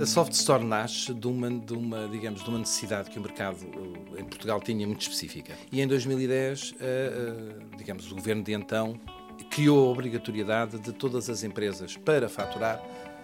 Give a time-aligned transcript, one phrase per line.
[0.00, 3.58] A Soft Store nasce de uma, de uma, digamos, de uma necessidade que o mercado
[4.18, 5.54] em Portugal tinha muito específica.
[5.72, 6.74] E em 2010,
[7.78, 9.00] digamos, o governo de então
[9.50, 12.82] criou a obrigatoriedade de todas as empresas para faturar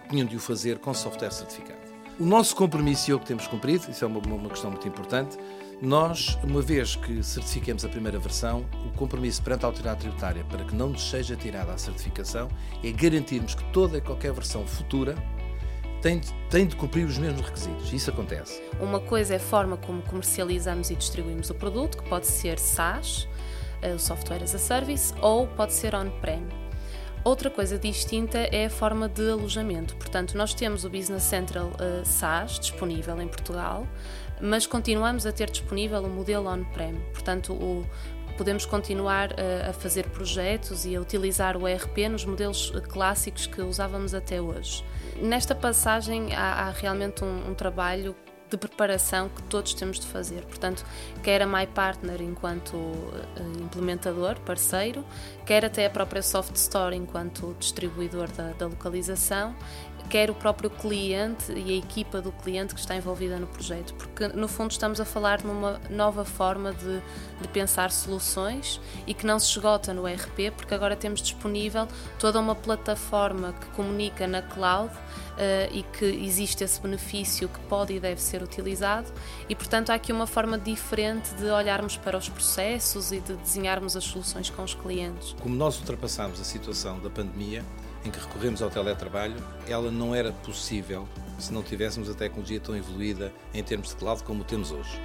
[0.09, 1.79] tinham de o fazer com software certificado.
[2.19, 5.37] O nosso compromisso e o que temos cumprido, isso é uma, uma questão muito importante,
[5.81, 10.63] nós, uma vez que certifiquemos a primeira versão, o compromisso perante a autoridade tributária para
[10.63, 12.47] que não nos seja tirada a certificação
[12.83, 15.15] é garantirmos que toda e qualquer versão futura
[16.03, 17.91] tem, tem de cumprir os mesmos requisitos.
[17.93, 18.61] Isso acontece.
[18.79, 23.27] Uma coisa é a forma como comercializamos e distribuímos o produto, que pode ser SaaS,
[23.81, 26.45] eh, o Software as a Service, ou pode ser on-prem.
[27.23, 29.95] Outra coisa distinta é a forma de alojamento.
[29.95, 33.87] Portanto, nós temos o Business Central uh, SaaS disponível em Portugal,
[34.41, 36.95] mas continuamos a ter disponível o modelo on-prem.
[37.13, 37.85] Portanto, o,
[38.37, 43.61] podemos continuar a, a fazer projetos e a utilizar o ERP nos modelos clássicos que
[43.61, 44.83] usávamos até hoje.
[45.21, 48.15] Nesta passagem há, há realmente um, um trabalho
[48.49, 50.45] de preparação que todos temos de fazer.
[50.45, 50.85] Portanto,
[51.23, 53.13] quer a MyPartner enquanto uh,
[53.59, 55.03] implementador, parceiro,
[55.45, 59.55] quer até a própria Soft Store enquanto distribuidor da, da localização
[60.13, 64.27] quer o próprio cliente e a equipa do cliente que está envolvida no projeto, porque
[64.27, 67.01] no fundo estamos a falar numa nova forma de,
[67.41, 71.87] de pensar soluções e que não se esgota no RP, porque agora temos disponível
[72.19, 74.93] toda uma plataforma que comunica na cloud
[75.33, 79.11] Uh, e que existe esse benefício que pode e deve ser utilizado,
[79.49, 83.97] e portanto há aqui uma forma diferente de olharmos para os processos e de desenharmos
[83.97, 85.35] as soluções com os clientes.
[85.41, 87.65] Como nós ultrapassamos a situação da pandemia,
[88.05, 89.35] em que recorremos ao teletrabalho,
[89.67, 91.07] ela não era possível
[91.39, 94.99] se não tivéssemos a tecnologia tão evoluída em termos de cloud como temos hoje.